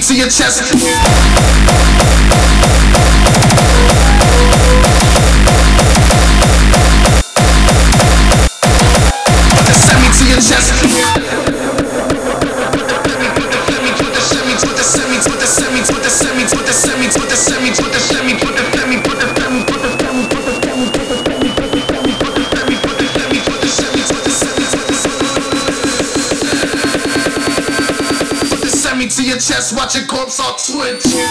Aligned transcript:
to 0.00 0.16
your 0.16 0.28
chest. 0.28 1.29
thumbs 30.30 30.40
are 30.40 30.56
twitching. 30.76 31.29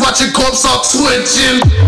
To 0.00 0.24
your 0.24 1.20
chest, 1.20 1.62
watch 1.62 1.79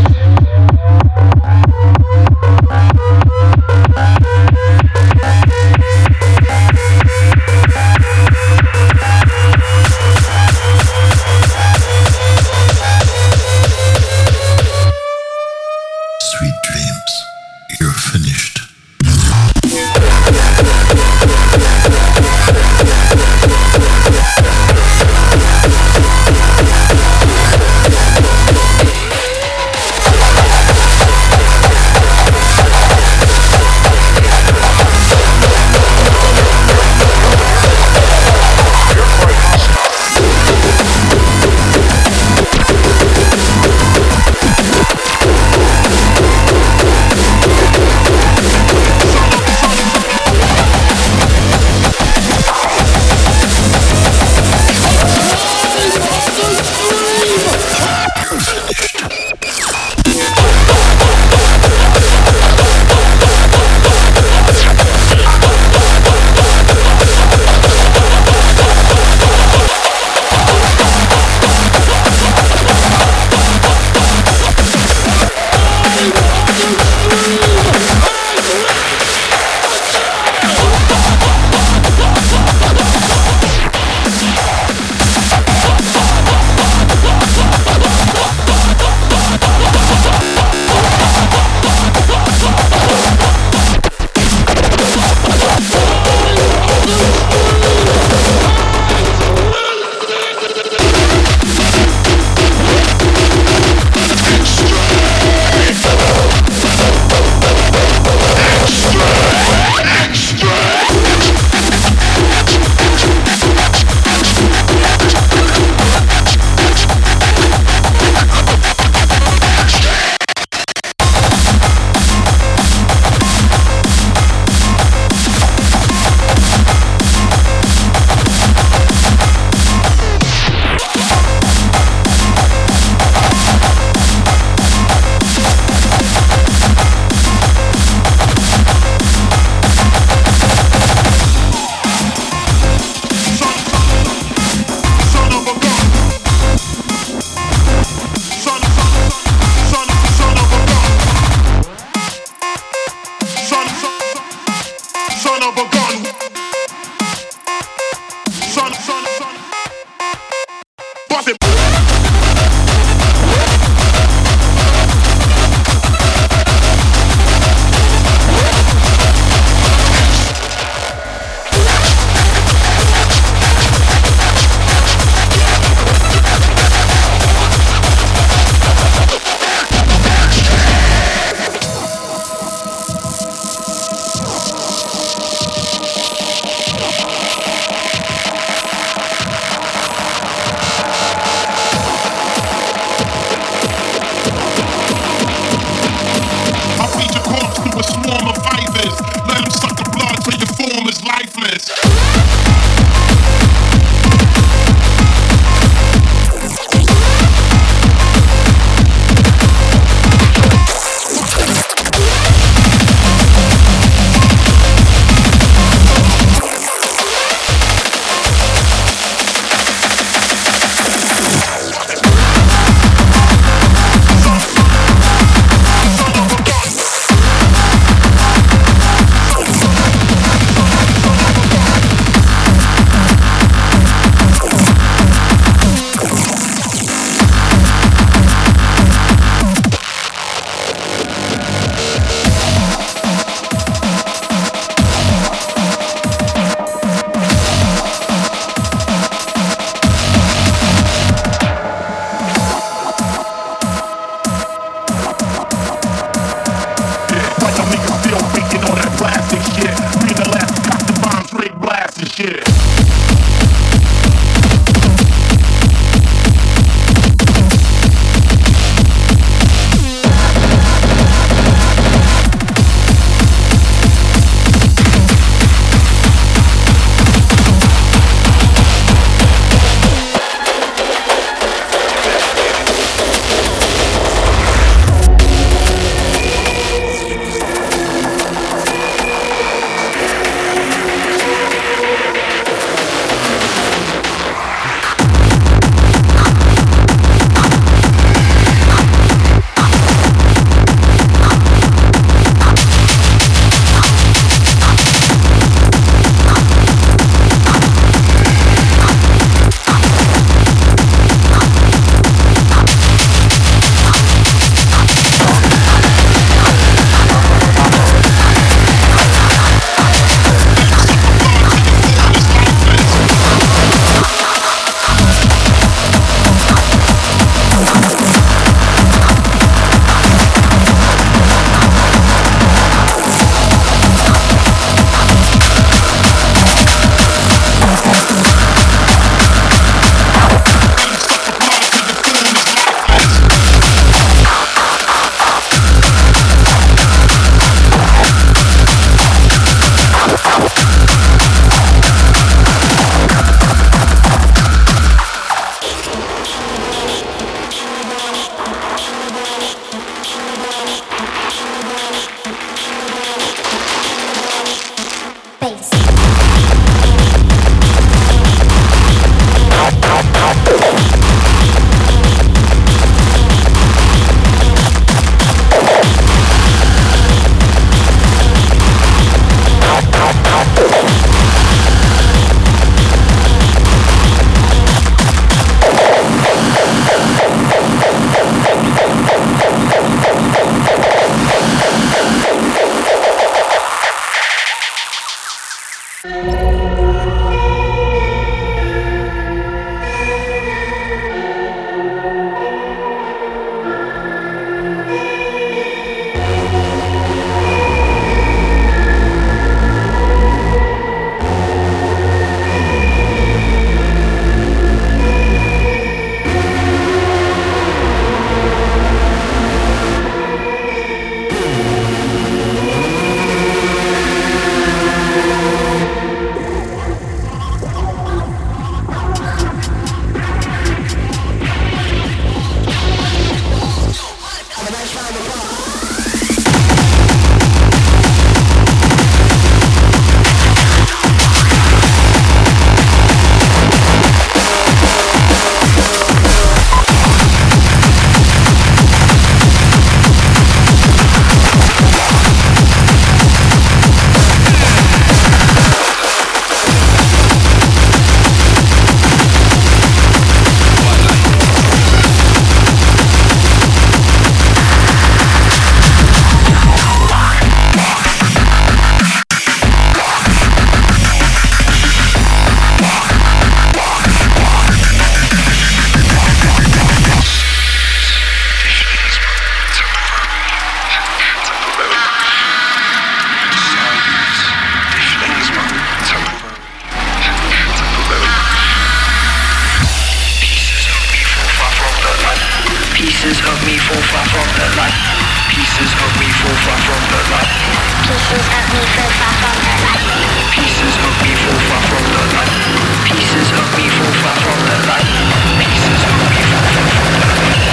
Pieces 498.32 498.48
of 498.48 498.64
me 498.72 498.80
fall 498.96 499.12
far 499.20 499.34
from 499.36 499.56
the 499.60 499.74
light. 499.84 500.08
Pieces 500.56 500.96
of 500.96 501.12
me 501.20 501.32
fall 501.36 501.60
far 501.68 501.82
from 501.84 502.04
the 502.08 502.22
light. 502.32 502.64
Pieces 503.04 503.52
of 503.52 503.68
me 503.76 503.84
fall 503.92 504.12
far 504.24 504.36
from 504.40 504.58
the 504.64 504.76
light. 504.88 505.12
Pieces 505.60 506.00
of 506.08 506.16
me 506.30 506.40
fall 506.48 506.64
far 506.72 506.88
from 506.96 507.12
the 507.12 507.28
light. 507.36 507.68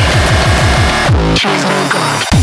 Me, 1.23 1.63
God. 1.93 2.38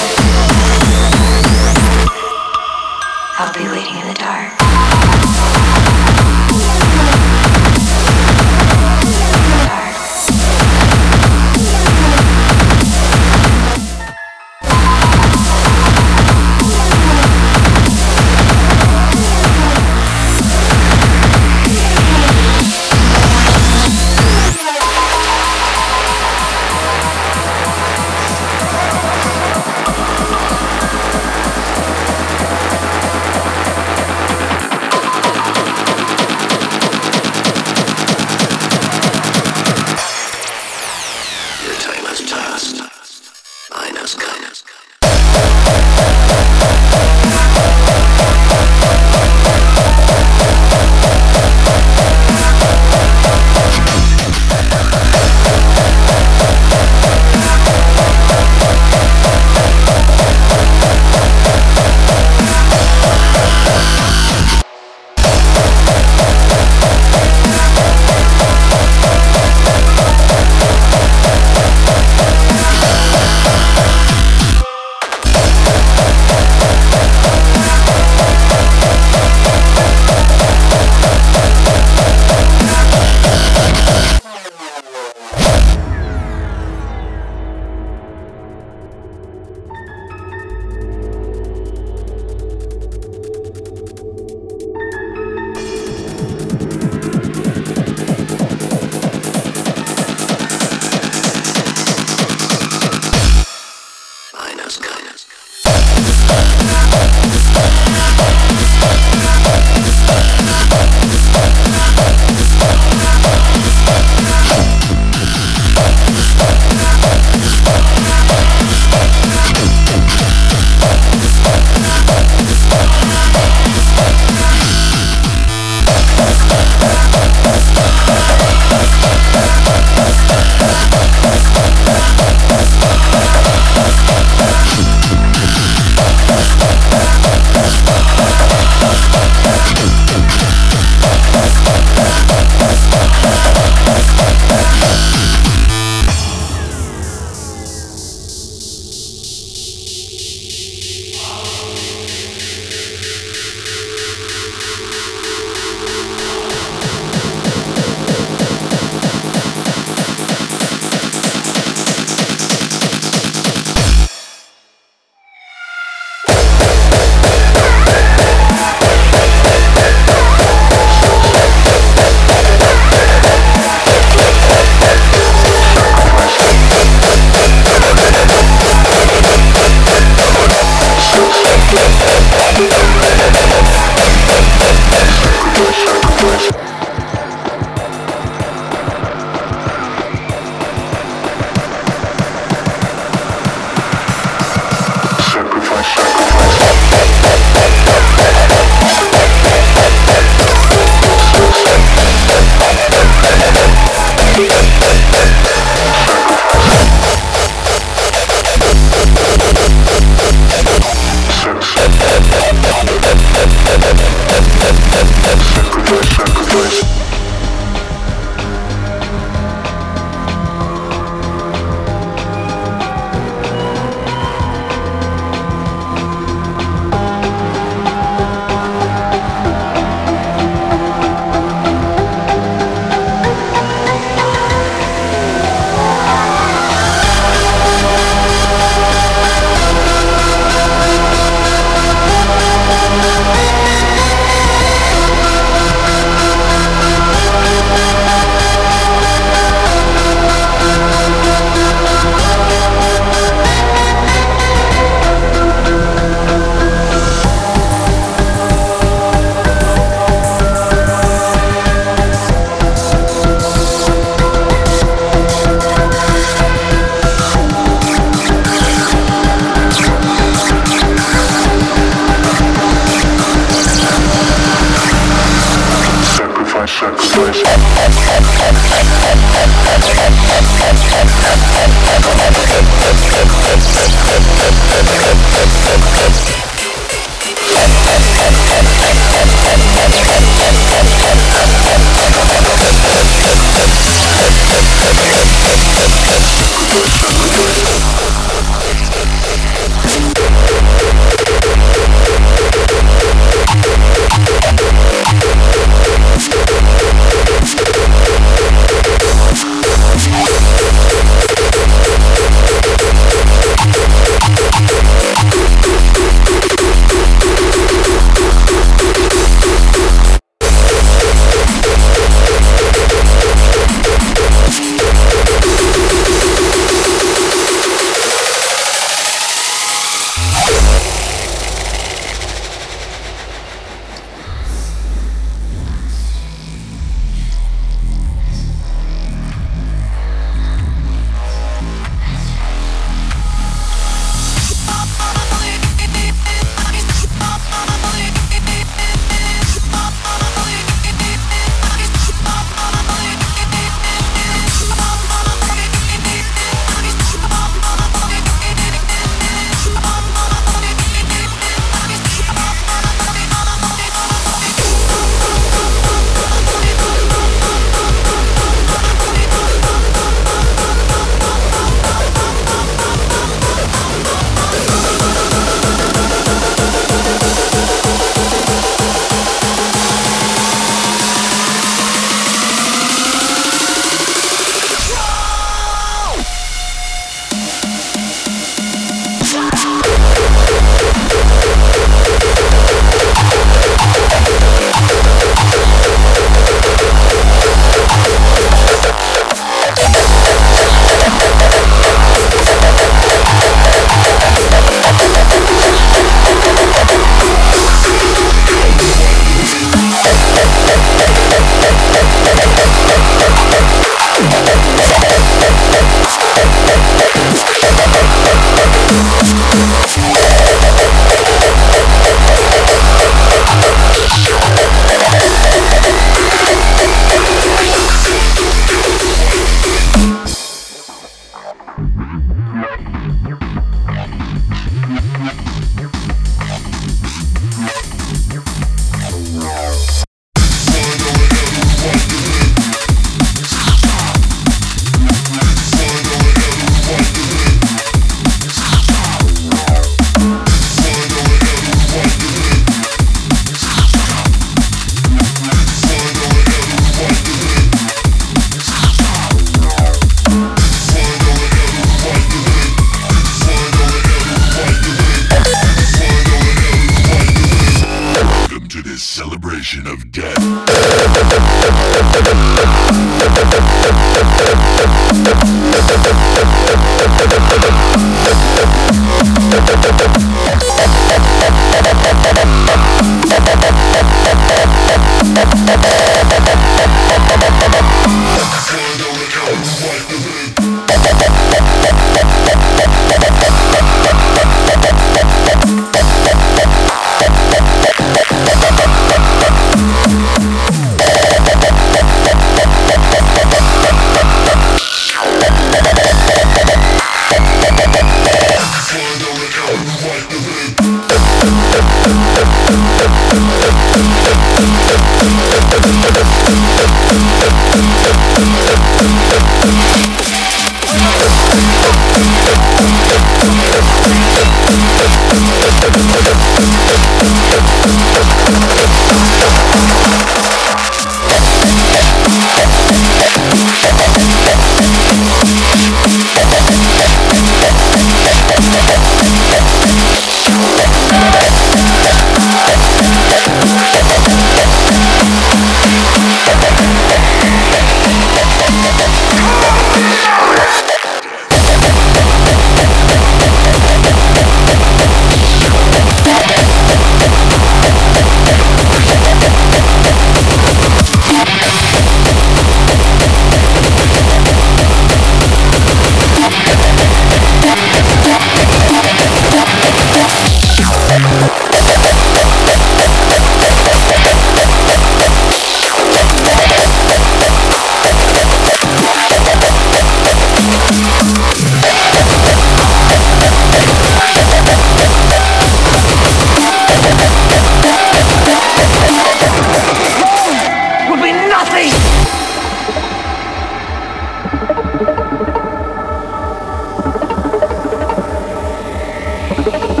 Enslaved 599.51 599.91
it. 599.97 600.00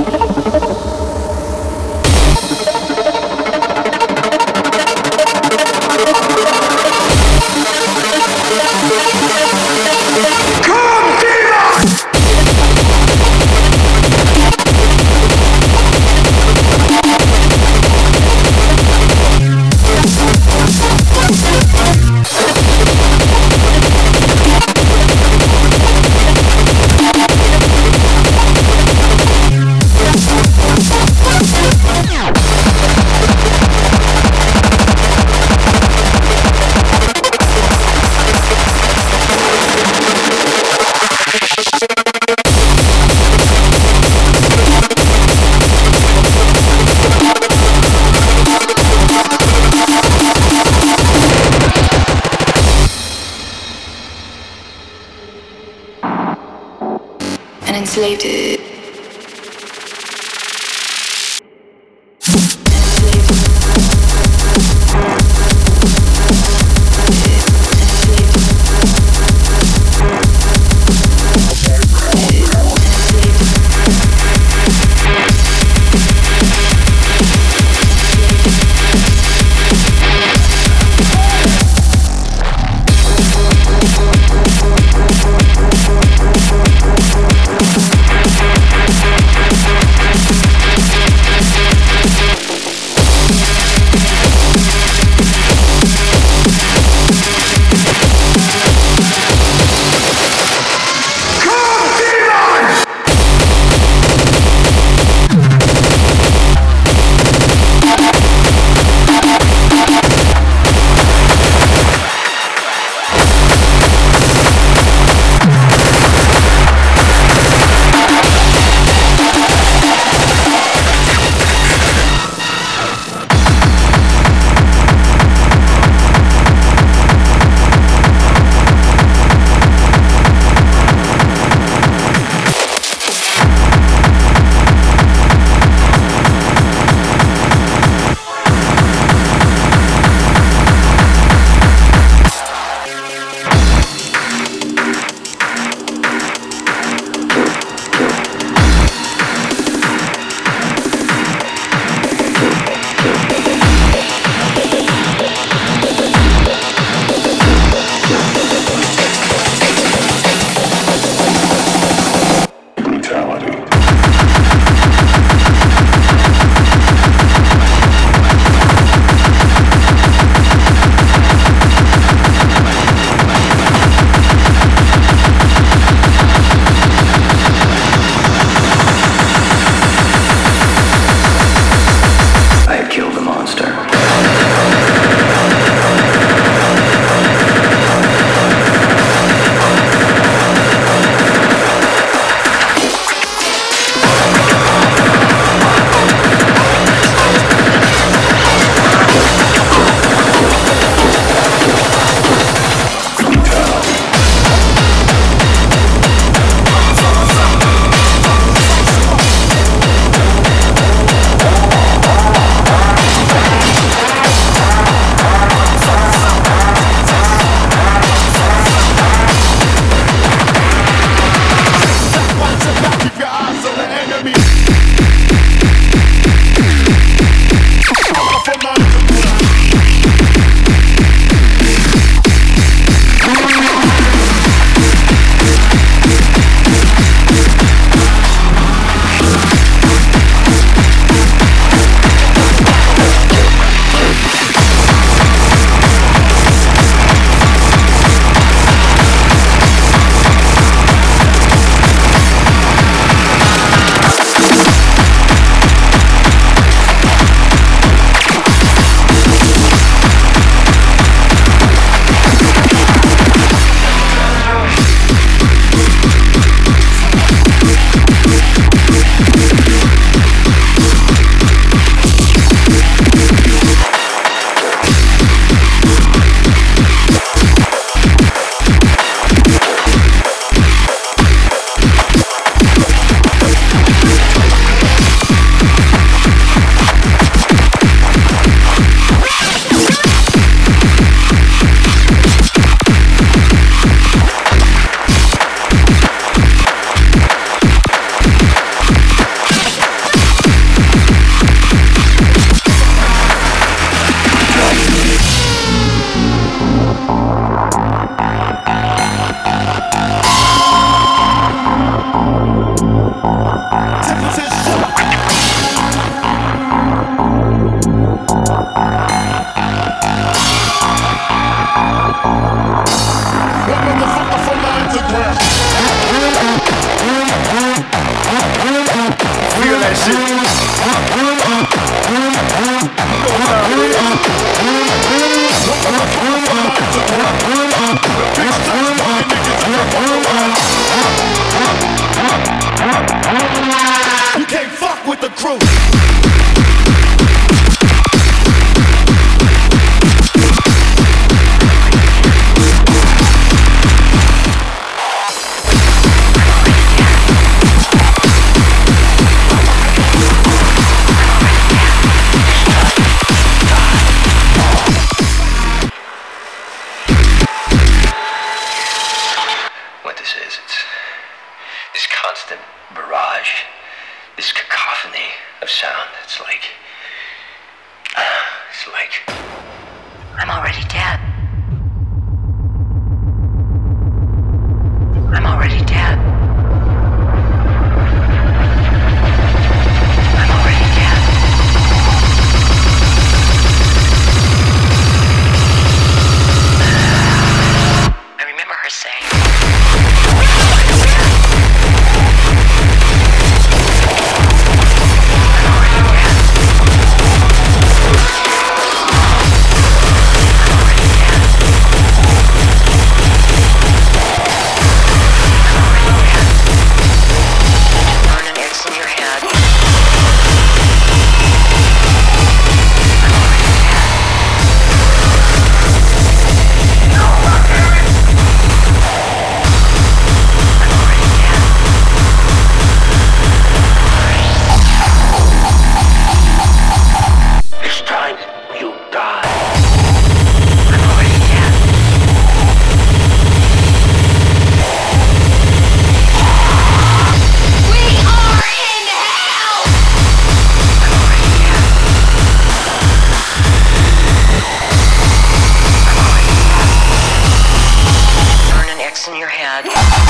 in 459.31 459.37
your 459.37 459.47
head. 459.47 460.20